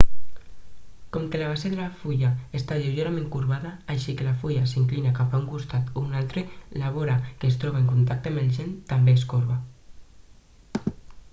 [1.15, 5.11] com que la base de la fulla està lleugerament corbada així que la fulla s'inclina
[5.19, 6.43] cap a un costat o un altre
[6.85, 9.59] la vora que es troba en contacte amb el gel també es corba